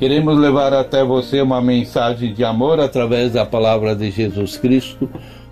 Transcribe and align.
Queremos 0.00 0.36
levar 0.36 0.72
até 0.72 1.04
você 1.04 1.40
uma 1.40 1.60
mensagem 1.60 2.34
de 2.34 2.42
amor 2.42 2.80
através 2.80 3.34
da 3.34 3.46
palavra 3.46 3.94
de 3.94 4.10
Jesus 4.10 4.56
Cristo 4.56 5.08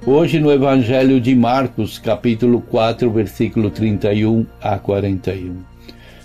Hoje 0.06 0.40
no 0.40 0.50
Evangelho 0.50 1.20
de 1.20 1.34
Marcos, 1.34 1.98
capítulo 1.98 2.62
4, 2.62 3.10
versículo 3.10 3.68
31 3.68 4.46
a 4.58 4.78
41. 4.78 5.56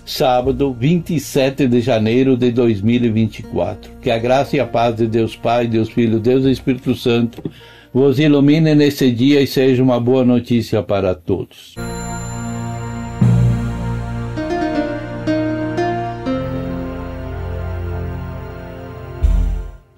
Sábado, 0.06 0.74
27 0.78 1.68
de 1.68 1.82
janeiro 1.82 2.34
de 2.34 2.50
2024. 2.50 3.90
Que 4.00 4.10
a 4.10 4.18
graça 4.18 4.56
e 4.56 4.60
a 4.60 4.64
paz 4.64 4.96
de 4.96 5.06
Deus 5.06 5.36
Pai, 5.36 5.66
Deus 5.66 5.90
Filho, 5.90 6.18
Deus 6.18 6.46
Espírito 6.46 6.94
Santo 6.94 7.42
vos 7.92 8.18
ilumine 8.18 8.74
nesse 8.74 9.10
dia 9.10 9.42
e 9.42 9.46
seja 9.46 9.82
uma 9.82 10.00
boa 10.00 10.24
notícia 10.24 10.82
para 10.82 11.14
todos. 11.14 11.74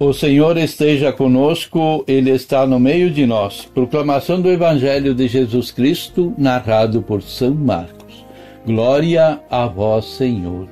O 0.06 0.12
Senhor 0.12 0.56
esteja 0.56 1.12
conosco, 1.12 2.04
Ele 2.06 2.30
está 2.30 2.64
no 2.64 2.78
meio 2.78 3.10
de 3.10 3.26
nós. 3.26 3.68
Proclamação 3.74 4.40
do 4.40 4.48
Evangelho 4.48 5.12
de 5.12 5.26
Jesus 5.26 5.72
Cristo, 5.72 6.32
narrado 6.38 7.02
por 7.02 7.20
São 7.24 7.52
Marcos. 7.52 8.24
Glória 8.64 9.40
a 9.50 9.66
vós, 9.66 10.04
Senhor. 10.04 10.68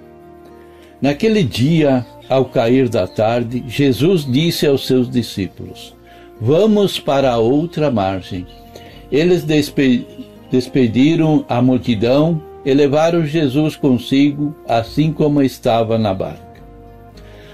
Naquele 1.03 1.42
dia, 1.42 2.06
ao 2.28 2.44
cair 2.44 2.89
da 2.89 3.09
tarde, 3.09 3.64
Jesus 3.67 4.25
disse 4.25 4.69
aos 4.69 4.86
seus 4.86 5.11
discípulos: 5.11 5.97
Vamos 6.41 7.00
para 7.00 7.33
a 7.33 7.39
outra 7.39 7.91
margem. 7.91 8.47
Eles 9.11 9.42
despe 9.42 10.06
despediram 10.48 11.44
a 11.48 11.61
multidão 11.61 12.41
e 12.64 12.72
levaram 12.72 13.27
Jesus 13.27 13.75
consigo, 13.75 14.55
assim 14.69 15.12
como 15.12 15.42
estava 15.42 15.98
na 15.98 16.14
barca. 16.14 16.53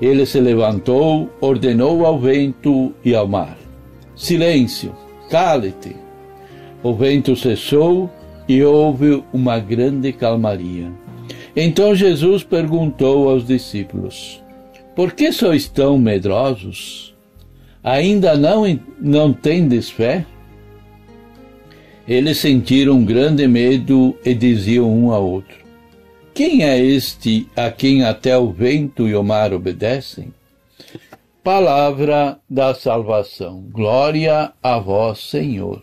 Ele 0.00 0.24
se 0.24 0.40
levantou, 0.40 1.28
ordenou 1.40 2.06
ao 2.06 2.18
vento 2.18 2.92
e 3.04 3.14
ao 3.14 3.28
mar: 3.28 3.56
Silêncio, 4.16 4.94
cale-te. 5.28 5.94
O 6.82 6.94
vento 6.94 7.36
cessou 7.36 8.10
e 8.48 8.62
houve 8.62 9.22
uma 9.32 9.58
grande 9.58 10.12
calmaria. 10.12 10.90
Então 11.54 11.94
Jesus 11.94 12.42
perguntou 12.42 13.28
aos 13.28 13.46
discípulos: 13.46 14.42
Por 14.96 15.12
que 15.12 15.30
sois 15.32 15.68
tão 15.68 15.98
medrosos? 15.98 17.14
Ainda 17.82 18.36
não, 18.36 18.78
não 19.00 19.32
tendes 19.32 19.90
fé? 19.90 20.24
Eles 22.08 22.38
sentiram 22.38 23.04
grande 23.04 23.46
medo 23.46 24.16
e 24.24 24.34
diziam 24.34 24.90
um 24.90 25.12
ao 25.12 25.24
outro: 25.24 25.59
quem 26.40 26.64
é 26.64 26.78
este 26.78 27.46
a 27.54 27.70
quem 27.70 28.02
até 28.02 28.38
o 28.38 28.50
vento 28.50 29.06
e 29.06 29.14
o 29.14 29.22
mar 29.22 29.52
obedecem? 29.52 30.32
Palavra 31.44 32.38
da 32.48 32.72
salvação. 32.72 33.62
Glória 33.70 34.50
a 34.62 34.78
vós, 34.78 35.18
Senhor. 35.18 35.82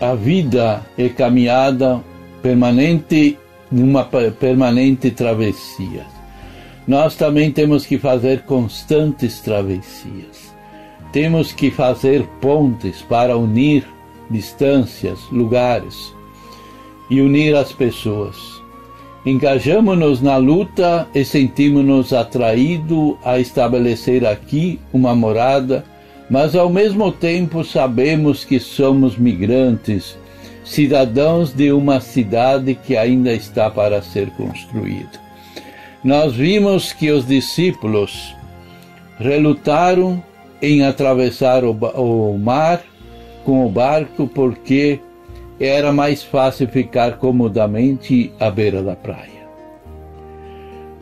A 0.00 0.14
vida 0.14 0.82
é 0.96 1.10
caminhada 1.10 2.02
permanente, 2.40 3.38
numa 3.70 4.04
permanente 4.04 5.10
travessia. 5.10 6.06
Nós 6.88 7.16
também 7.16 7.52
temos 7.52 7.84
que 7.84 7.98
fazer 7.98 8.44
constantes 8.44 9.42
travessias 9.42 10.49
temos 11.12 11.52
que 11.52 11.70
fazer 11.70 12.26
pontes 12.40 13.02
para 13.02 13.36
unir 13.36 13.84
distâncias, 14.30 15.20
lugares 15.30 16.14
e 17.08 17.20
unir 17.20 17.54
as 17.56 17.72
pessoas. 17.72 18.60
Engajamos-nos 19.26 20.22
na 20.22 20.36
luta 20.36 21.06
e 21.14 21.24
sentimos-nos 21.24 22.12
atraídos 22.12 23.16
a 23.22 23.38
estabelecer 23.38 24.24
aqui 24.24 24.80
uma 24.92 25.14
morada, 25.14 25.84
mas 26.30 26.54
ao 26.54 26.70
mesmo 26.70 27.12
tempo 27.12 27.62
sabemos 27.64 28.44
que 28.44 28.58
somos 28.58 29.18
migrantes, 29.18 30.16
cidadãos 30.64 31.52
de 31.52 31.72
uma 31.72 32.00
cidade 32.00 32.74
que 32.74 32.96
ainda 32.96 33.32
está 33.32 33.68
para 33.68 34.00
ser 34.00 34.30
construída. 34.30 35.20
Nós 36.02 36.32
vimos 36.34 36.94
que 36.94 37.10
os 37.10 37.26
discípulos 37.26 38.34
relutaram 39.18 40.22
em 40.62 40.82
atravessar 40.82 41.64
o, 41.64 41.72
o 41.72 42.38
mar 42.38 42.82
com 43.44 43.66
o 43.66 43.70
barco 43.70 44.26
porque 44.26 45.00
era 45.58 45.92
mais 45.92 46.22
fácil 46.22 46.68
ficar 46.68 47.18
comodamente 47.18 48.32
à 48.38 48.50
beira 48.50 48.82
da 48.82 48.96
praia. 48.96 49.40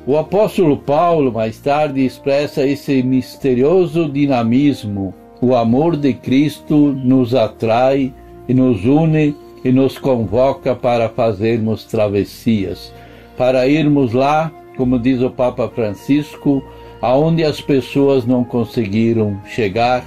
O 0.07 0.17
apóstolo 0.17 0.79
Paulo, 0.79 1.31
mais 1.31 1.59
tarde, 1.59 2.05
expressa 2.05 2.67
esse 2.67 3.03
misterioso 3.03 4.09
dinamismo. 4.09 5.15
O 5.41 5.55
amor 5.55 5.97
de 5.97 6.15
Cristo 6.15 6.77
nos 6.77 7.35
atrai 7.35 8.13
e 8.49 8.55
nos 8.55 8.85
une 8.85 9.37
e 9.63 9.71
nos 9.71 9.99
convoca 9.99 10.75
para 10.75 11.09
fazermos 11.11 11.85
travessias, 11.85 12.93
para 13.37 13.69
irmos 13.69 14.13
lá, 14.13 14.51
como 14.77 14.99
diz 14.99 15.21
o 15.21 15.31
Papa 15.31 15.69
Francisco, 15.69 16.63
aonde 17.01 17.45
as 17.45 17.61
pessoas 17.61 18.25
não 18.27 18.45
conseguiram 18.45 19.41
chegar 19.47 20.05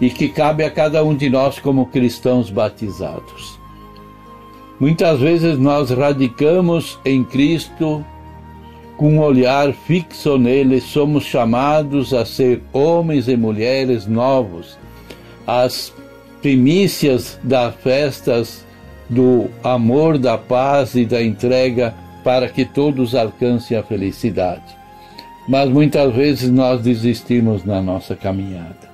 e 0.00 0.08
que 0.08 0.28
cabe 0.28 0.64
a 0.64 0.70
cada 0.70 1.04
um 1.04 1.14
de 1.14 1.28
nós 1.28 1.58
como 1.58 1.86
cristãos 1.86 2.50
batizados. 2.50 3.58
Muitas 4.78 5.20
vezes 5.20 5.58
nós 5.58 5.90
radicamos 5.90 6.98
em 7.04 7.22
Cristo 7.22 8.04
com 8.96 9.14
um 9.14 9.20
olhar 9.20 9.72
fixo 9.72 10.38
nele, 10.38 10.80
somos 10.80 11.24
chamados 11.24 12.12
a 12.12 12.24
ser 12.24 12.62
homens 12.72 13.28
e 13.28 13.36
mulheres 13.36 14.06
novos. 14.06 14.78
As 15.46 15.92
primícias 16.42 17.38
das 17.42 17.74
festas 17.76 18.64
do 19.08 19.48
amor, 19.62 20.18
da 20.18 20.38
paz 20.38 20.94
e 20.94 21.04
da 21.04 21.22
entrega 21.22 21.94
para 22.24 22.48
que 22.48 22.64
todos 22.64 23.14
alcancem 23.14 23.76
a 23.76 23.82
felicidade 23.82 24.79
mas 25.50 25.68
muitas 25.68 26.14
vezes 26.14 26.48
nós 26.48 26.80
desistimos 26.80 27.64
na 27.64 27.82
nossa 27.82 28.14
caminhada. 28.14 28.88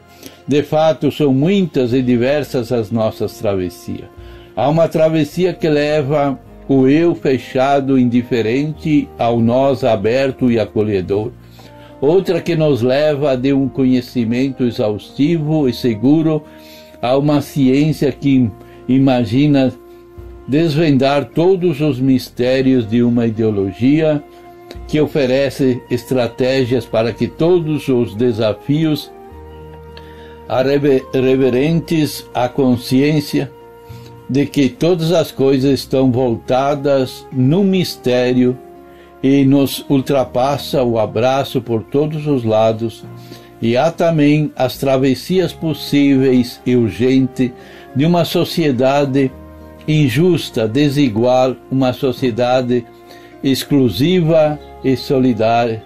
De 0.49 0.63
fato, 0.63 1.13
são 1.13 1.35
muitas 1.35 1.93
e 1.93 2.01
diversas 2.01 2.73
as 2.73 2.91
nossas 2.91 3.37
travessias. 3.39 4.09
Há 4.57 4.67
uma 4.71 4.89
travessia 4.89 5.53
que 5.53 5.69
leva 5.69 6.41
o 6.67 6.89
eu 6.89 7.15
fechado, 7.15 7.99
indiferente, 7.99 9.07
ao 9.19 9.39
nós 9.39 9.85
aberto 9.85 10.51
e 10.51 10.59
acolhedor. 10.59 11.31
Outra 12.01 12.41
que 12.41 12.57
nos 12.57 12.81
leva 12.81 13.37
de 13.37 13.53
um 13.53 13.69
conhecimento 13.69 14.65
exaustivo 14.65 15.69
e 15.69 15.75
seguro 15.75 16.43
a 17.03 17.19
uma 17.19 17.43
ciência 17.43 18.11
que 18.11 18.51
imagina 18.89 19.75
desvendar 20.49 21.27
todos 21.27 21.83
os 21.83 22.01
mistérios 22.01 22.89
de 22.89 23.03
uma 23.03 23.27
ideologia 23.27 24.25
que 24.87 25.01
oferece 25.01 25.83
estratégias 25.91 26.85
para 26.85 27.13
que 27.13 27.27
todos 27.27 27.89
os 27.89 28.15
desafios 28.15 29.11
reverentes 31.13 32.25
à 32.33 32.49
consciência 32.49 33.51
de 34.29 34.47
que 34.47 34.69
todas 34.69 35.13
as 35.13 35.31
coisas 35.31 35.73
estão 35.73 36.11
voltadas 36.11 37.27
no 37.33 37.63
mistério 37.63 38.59
e 39.23 39.45
nos 39.45 39.85
ultrapassa 39.89 40.83
o 40.83 40.99
abraço 40.99 41.61
por 41.61 41.83
todos 41.83 42.27
os 42.27 42.45
lados, 42.45 43.05
e 43.61 43.77
há 43.77 43.91
também 43.91 44.53
as 44.55 44.77
travessias 44.77 45.53
possíveis 45.53 46.61
e 46.67 46.77
urgentes 46.77 47.51
de 47.95 48.05
uma 48.05 48.25
sociedade 48.25 49.31
injusta, 49.89 50.69
desigual, 50.69 51.57
uma 51.71 51.93
sociedade 51.93 52.85
exclusiva 53.51 54.59
e 54.83 54.97
solidária, 54.97 55.83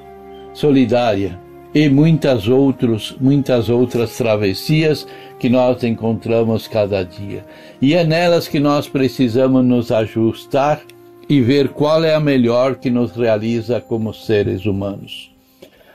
solidária 0.52 1.38
e 1.74 1.88
muitas 1.88 2.48
outros, 2.48 3.16
muitas 3.20 3.68
outras 3.68 4.16
travessias 4.16 5.06
que 5.38 5.48
nós 5.48 5.84
encontramos 5.84 6.66
cada 6.66 7.04
dia. 7.04 7.44
E 7.80 7.94
é 7.94 8.02
nelas 8.02 8.48
que 8.48 8.58
nós 8.58 8.88
precisamos 8.88 9.64
nos 9.64 9.92
ajustar 9.92 10.80
e 11.28 11.40
ver 11.40 11.68
qual 11.68 12.02
é 12.02 12.14
a 12.14 12.20
melhor 12.20 12.76
que 12.76 12.90
nos 12.90 13.12
realiza 13.12 13.80
como 13.80 14.12
seres 14.12 14.66
humanos. 14.66 15.30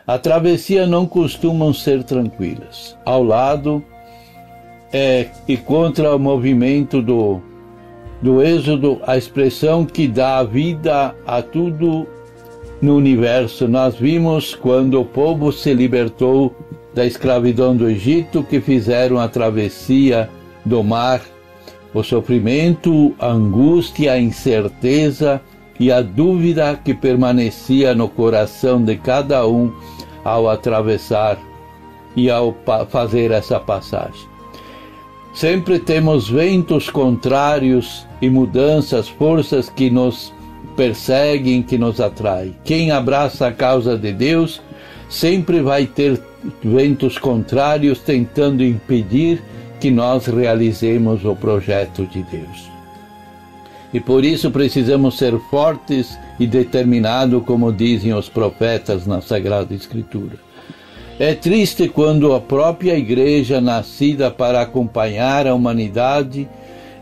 A 0.08 0.18
travessia 0.18 0.86
não 0.86 1.06
costumam 1.06 1.74
ser 1.74 2.04
tranquilas. 2.04 2.96
Ao 3.04 3.24
lado 3.24 3.84
é, 4.94 5.28
e 5.48 5.58
contra 5.58 6.16
o 6.16 6.20
movimento 6.20 7.02
do, 7.02 7.42
do 8.26 8.42
êxodo, 8.42 9.00
a 9.06 9.16
expressão 9.16 9.86
que 9.86 10.08
dá 10.08 10.42
vida 10.42 11.16
a 11.28 11.44
tudo 11.44 12.08
no 12.82 12.96
universo. 12.96 13.68
Nós 13.68 13.96
vimos 13.96 14.56
quando 14.56 15.00
o 15.00 15.06
povo 15.06 15.52
se 15.52 15.76
libertou 15.76 16.52
da 16.96 17.06
escravidão 17.06 17.78
do 17.78 17.88
Egito, 17.88 18.42
que 18.42 18.60
fizeram 18.60 19.20
a 19.20 19.28
travessia 19.28 20.28
do 20.66 20.84
mar 20.84 21.22
o 21.94 22.02
sofrimento, 22.02 23.14
a 23.20 23.28
angústia, 23.28 24.14
a 24.14 24.20
incerteza 24.20 25.40
e 25.80 25.92
a 25.92 26.02
dúvida 26.02 26.78
que 26.84 26.96
permanecia 26.96 27.94
no 27.94 28.10
coração 28.10 28.84
de 28.84 28.98
cada 28.98 29.48
um 29.48 29.72
ao 30.24 30.50
atravessar 30.50 31.38
e 32.16 32.30
ao 32.32 32.56
fazer 32.90 33.30
essa 33.30 33.60
passagem. 33.60 34.35
Sempre 35.36 35.80
temos 35.80 36.30
ventos 36.30 36.90
contrários 36.90 38.08
e 38.22 38.30
mudanças, 38.30 39.10
forças 39.10 39.70
que 39.70 39.90
nos 39.90 40.34
perseguem, 40.78 41.62
que 41.62 41.78
nos 41.78 42.00
atraem. 42.00 42.56
Quem 42.64 42.90
abraça 42.90 43.48
a 43.48 43.52
causa 43.52 43.98
de 43.98 44.14
Deus 44.14 44.62
sempre 45.10 45.62
vai 45.62 45.86
ter 45.86 46.22
ventos 46.64 47.18
contrários 47.18 48.00
tentando 48.00 48.64
impedir 48.64 49.44
que 49.82 49.92
nós 49.92 50.26
realizemos 50.26 51.26
o 51.26 51.36
projeto 51.36 52.06
de 52.06 52.24
Deus. 52.24 52.72
E 53.94 54.00
por 54.00 54.24
isso 54.24 54.50
precisamos 54.50 55.18
ser 55.18 55.38
fortes 55.52 56.18
e 56.40 56.48
determinados, 56.48 57.44
como 57.44 57.74
dizem 57.74 58.14
os 58.14 58.30
profetas 58.30 59.06
na 59.06 59.20
Sagrada 59.20 59.74
Escritura. 59.74 60.45
É 61.18 61.34
triste 61.34 61.88
quando 61.88 62.34
a 62.34 62.42
própria 62.42 62.98
igreja, 62.98 63.62
nascida 63.62 64.30
para 64.30 64.62
acompanhar 64.62 65.48
a 65.48 65.56
humanidade 65.56 66.46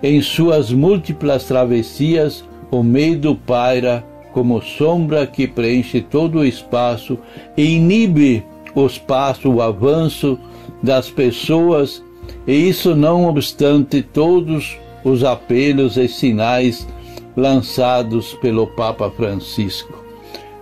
em 0.03 0.21
suas 0.21 0.71
múltiplas 0.71 1.45
travessias, 1.45 2.43
o 2.69 2.83
medo 2.83 3.35
paira 3.35 4.05
como 4.31 4.61
sombra 4.61 5.25
que 5.25 5.47
preenche 5.47 5.99
todo 5.99 6.39
o 6.39 6.45
espaço 6.45 7.17
e 7.57 7.75
inibe 7.75 8.43
o 8.75 8.85
espaço, 8.85 9.49
o 9.49 9.61
avanço 9.61 10.37
das 10.81 11.09
pessoas 11.09 12.03
e 12.45 12.53
isso 12.53 12.95
não 12.95 13.25
obstante 13.25 14.03
todos 14.03 14.77
os 15.03 15.23
apelos 15.23 15.97
e 15.97 16.07
sinais 16.07 16.87
lançados 17.35 18.33
pelo 18.35 18.67
Papa 18.67 19.09
Francisco. 19.09 20.02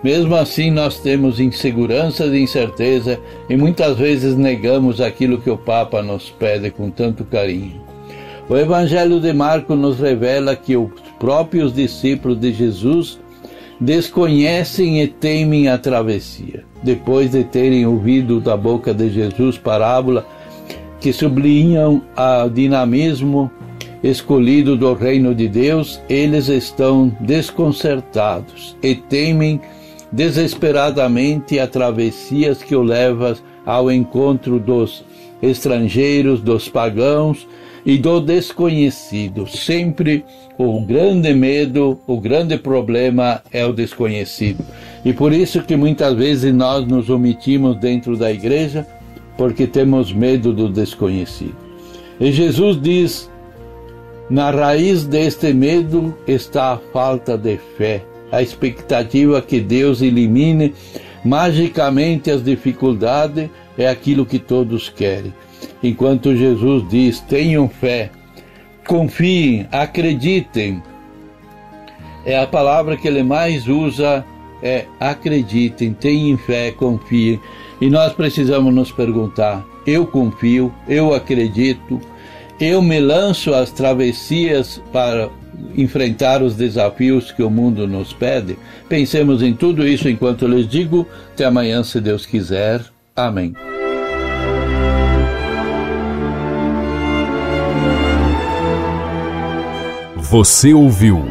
Mesmo 0.03 0.35
assim, 0.35 0.71
nós 0.71 0.99
temos 0.99 1.39
insegurança 1.39 2.25
e 2.25 2.41
incerteza 2.41 3.19
e 3.47 3.55
muitas 3.55 3.97
vezes 3.97 4.35
negamos 4.35 4.99
aquilo 4.99 5.39
que 5.39 5.49
o 5.49 5.57
Papa 5.57 6.01
nos 6.01 6.29
pede 6.29 6.71
com 6.71 6.89
tanto 6.89 7.23
carinho. 7.23 7.81
O 8.49 8.57
Evangelho 8.57 9.19
de 9.19 9.31
Marcos 9.31 9.77
nos 9.77 9.99
revela 9.99 10.55
que 10.55 10.75
os 10.75 10.89
próprios 11.19 11.73
discípulos 11.73 12.39
de 12.39 12.51
Jesus 12.51 13.19
desconhecem 13.79 15.01
e 15.01 15.07
temem 15.07 15.67
a 15.67 15.77
travessia. 15.77 16.63
Depois 16.81 17.31
de 17.31 17.43
terem 17.43 17.85
ouvido 17.85 18.41
da 18.41 18.57
boca 18.57 18.93
de 18.93 19.09
Jesus 19.09 19.57
parábola 19.57 20.25
que 20.99 21.13
sublinham 21.13 22.01
o 22.17 22.49
dinamismo 22.49 23.51
escolhido 24.03 24.75
do 24.75 24.93
reino 24.93 25.33
de 25.33 25.47
Deus, 25.47 26.01
eles 26.09 26.47
estão 26.47 27.15
desconcertados 27.19 28.75
e 28.81 28.95
temem 28.95 29.61
desesperadamente 30.11 31.59
a 31.59 31.67
travessias 31.67 32.61
que 32.61 32.75
o 32.75 32.81
levam 32.81 33.35
ao 33.65 33.91
encontro 33.91 34.59
dos 34.59 35.03
estrangeiros, 35.41 36.41
dos 36.41 36.67
pagãos 36.67 37.47
e 37.85 37.97
do 37.97 38.19
desconhecido. 38.19 39.47
Sempre 39.47 40.23
o 40.57 40.81
grande 40.81 41.33
medo, 41.33 41.99
o 42.05 42.19
grande 42.19 42.57
problema 42.57 43.41
é 43.51 43.65
o 43.65 43.73
desconhecido. 43.73 44.63
E 45.03 45.13
por 45.13 45.33
isso 45.33 45.63
que 45.63 45.75
muitas 45.75 46.13
vezes 46.15 46.53
nós 46.53 46.85
nos 46.85 47.09
omitimos 47.09 47.77
dentro 47.77 48.15
da 48.15 48.31
igreja 48.31 48.85
porque 49.37 49.65
temos 49.65 50.13
medo 50.13 50.53
do 50.53 50.69
desconhecido. 50.69 51.55
E 52.19 52.31
Jesus 52.31 52.79
diz: 52.79 53.31
na 54.29 54.51
raiz 54.51 55.05
deste 55.05 55.51
medo 55.51 56.15
está 56.27 56.73
a 56.73 56.77
falta 56.77 57.37
de 57.37 57.57
fé, 57.77 58.03
a 58.31 58.41
expectativa 58.41 59.41
que 59.41 59.59
Deus 59.59 60.01
elimine 60.01 60.73
magicamente 61.23 62.31
as 62.31 62.43
dificuldades 62.43 63.49
é 63.77 63.87
aquilo 63.87 64.25
que 64.25 64.39
todos 64.39 64.89
querem. 64.89 65.33
Enquanto 65.83 66.35
Jesus 66.35 66.87
diz: 66.89 67.19
tenham 67.19 67.67
fé, 67.67 68.09
confiem, 68.87 69.67
acreditem. 69.71 70.81
É 72.25 72.37
a 72.37 72.45
palavra 72.45 72.95
que 72.95 73.07
ele 73.07 73.23
mais 73.23 73.67
usa 73.67 74.23
é 74.61 74.85
acreditem, 74.99 75.93
tenham 75.93 76.37
fé, 76.37 76.71
confiem. 76.71 77.39
E 77.79 77.89
nós 77.89 78.13
precisamos 78.13 78.73
nos 78.73 78.91
perguntar: 78.91 79.65
eu 79.85 80.05
confio, 80.05 80.71
eu 80.87 81.13
acredito, 81.13 81.99
eu 82.59 82.81
me 82.81 82.99
lanço 82.99 83.53
às 83.53 83.71
travessias 83.71 84.81
para 84.91 85.29
enfrentar 85.75 86.41
os 86.41 86.55
desafios 86.55 87.31
que 87.31 87.43
o 87.43 87.49
mundo 87.49 87.87
nos 87.87 88.13
pede? 88.13 88.57
Pensemos 88.87 89.41
em 89.41 89.53
tudo 89.53 89.87
isso 89.87 90.09
enquanto 90.09 90.47
lhes 90.47 90.67
digo. 90.67 91.07
Até 91.33 91.45
amanhã, 91.45 91.83
se 91.83 91.99
Deus 91.99 92.25
quiser. 92.25 92.81
Amém. 93.15 93.53
Você 100.15 100.73
ouviu 100.73 101.25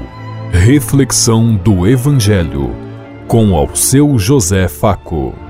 Reflexão 0.53 1.57
do 1.57 1.87
Evangelho 1.87 2.75
com 3.27 3.55
ao 3.55 3.75
seu 3.75 4.19
José 4.19 4.69
Faco. 4.69 5.50